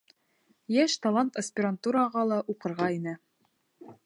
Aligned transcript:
Йәш 0.77 0.95
талант 1.03 1.37
аспирантураға 1.43 2.27
ла 2.31 2.43
уҡырға 2.55 2.89
инә. 2.97 3.15